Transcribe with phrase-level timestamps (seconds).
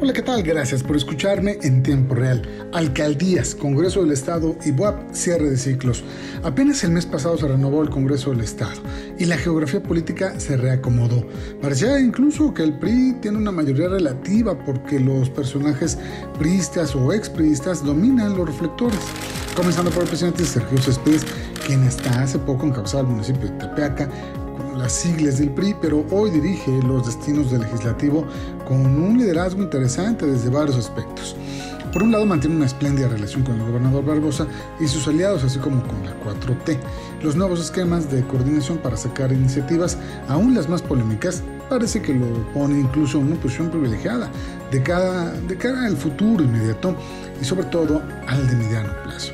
[0.00, 0.44] Hola, ¿qué tal?
[0.44, 2.40] Gracias por escucharme en tiempo real.
[2.72, 6.04] Alcaldías, Congreso del Estado y BUAP, cierre de ciclos.
[6.44, 8.80] Apenas el mes pasado se renovó el Congreso del Estado
[9.18, 11.26] y la geografía política se reacomodó.
[11.60, 15.98] Parecía incluso que el PRI tiene una mayoría relativa porque los personajes
[16.38, 19.00] priistas o expriistas dominan los reflectores.
[19.56, 21.26] Comenzando por el presidente Sergio Céspedes,
[21.66, 24.08] quien hasta hace poco encabezaba el municipio de Tepeaca,
[24.78, 28.24] las siglas del PRI, pero hoy dirige los destinos del legislativo
[28.66, 31.36] con un liderazgo interesante desde varios aspectos.
[31.92, 34.46] Por un lado, mantiene una espléndida relación con el gobernador Barbosa
[34.78, 36.78] y sus aliados, así como con la 4T.
[37.22, 42.26] Los nuevos esquemas de coordinación para sacar iniciativas, aún las más polémicas, parece que lo
[42.52, 44.30] pone incluso en una posición privilegiada
[44.70, 46.94] de, cada, de cara al futuro inmediato
[47.40, 49.32] y sobre todo al de mediano plazo.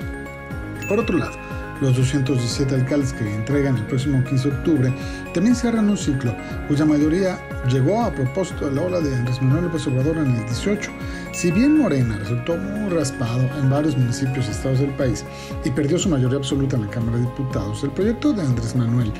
[0.89, 1.33] Por otro lado,
[1.81, 4.95] los 217 alcaldes que entregan el próximo 15 de octubre
[5.33, 6.35] también cierran un ciclo
[6.69, 7.39] cuya mayoría
[7.69, 10.91] llegó a propósito de la ola de Andrés Manuel López Obrador en el 18.
[11.33, 15.25] Si bien Morena resultó muy raspado en varios municipios y estados del país
[15.65, 19.13] y perdió su mayoría absoluta en la Cámara de Diputados, el proyecto de Andrés Manuel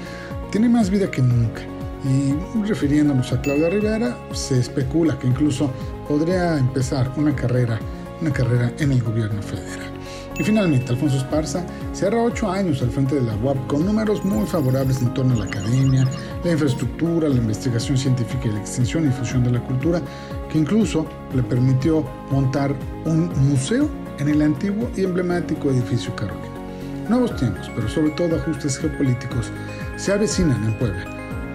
[0.51, 1.63] tiene más vida que nunca.
[2.05, 2.35] Y
[2.67, 5.71] refiriéndonos a Claudia Rivera, se especula que incluso
[6.07, 7.81] podría empezar una carrera,
[8.21, 9.94] una carrera en el gobierno federal.
[10.39, 14.47] Y finalmente, Alfonso Esparza cierra ocho años al frente de la UAP con números muy
[14.47, 16.05] favorables en torno a la academia,
[16.43, 20.03] la infraestructura, la investigación científica y la extensión y difusión de la cultura,
[20.51, 26.49] que incluso le permitió montar un museo en el antiguo y emblemático edificio Carolina.
[27.09, 29.53] Nuevos tiempos, pero sobre todo ajustes geopolíticos,
[29.97, 31.05] se avecinan en Puebla,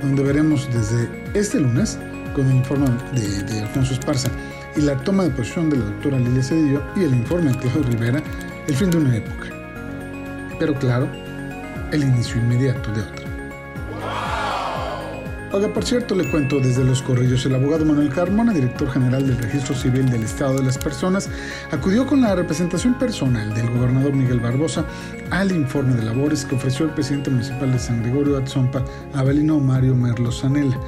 [0.02, 1.98] donde veremos desde este lunes,
[2.34, 4.30] con el informe de, de Alfonso Esparza
[4.76, 7.82] y la toma de posición de la doctora Lilia Cedillo y el informe de Tejo
[7.82, 8.22] Rivera,
[8.70, 9.48] el fin de una época,
[10.60, 11.10] pero claro,
[11.92, 13.26] el inicio inmediato de otra.
[15.52, 19.40] Oiga, por cierto, le cuento desde Los Corrillos, el abogado Manuel Carmona, director general del
[19.40, 21.28] Registro Civil del Estado de las Personas,
[21.72, 24.86] acudió con la representación personal del gobernador Miguel Barbosa
[25.32, 28.86] al informe de labores que ofreció el presidente municipal de San Gregorio Atzompa,
[29.16, 30.80] Abelino Mario Merlo Sanela.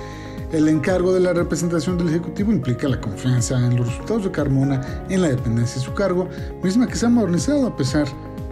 [0.51, 5.05] El encargo de la representación del Ejecutivo implica la confianza en los resultados de Carmona
[5.09, 6.27] en la dependencia de su cargo,
[6.61, 8.05] misma que se ha modernizado a pesar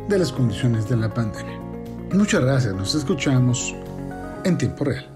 [0.07, 1.59] de las condiciones de la pandemia.
[2.13, 3.75] Muchas gracias, nos escuchamos
[4.45, 5.08] en tiempo real.